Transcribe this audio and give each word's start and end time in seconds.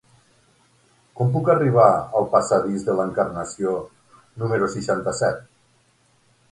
Com 1.19 1.29
puc 1.35 1.51
arribar 1.55 1.85
al 2.21 2.27
passadís 2.33 2.89
de 2.89 2.97
l'Encarnació 3.01 3.75
número 4.45 4.73
seixanta-set? 4.79 5.45